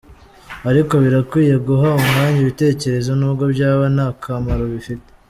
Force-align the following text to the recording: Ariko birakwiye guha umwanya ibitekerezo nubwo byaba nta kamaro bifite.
Ariko 0.69 0.93
birakwiye 1.03 1.55
guha 1.67 1.87
umwanya 2.01 2.37
ibitekerezo 2.41 3.11
nubwo 3.19 3.43
byaba 3.53 3.85
nta 3.95 4.07
kamaro 4.23 4.63
bifite. 4.73 5.07